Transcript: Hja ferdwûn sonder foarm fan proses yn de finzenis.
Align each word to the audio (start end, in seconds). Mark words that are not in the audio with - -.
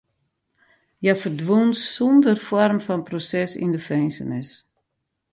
Hja 1.01 1.13
ferdwûn 1.21 1.69
sonder 1.93 2.37
foarm 2.47 2.79
fan 2.87 3.01
proses 3.07 3.51
yn 3.63 3.71
de 3.75 3.81
finzenis. 3.87 4.51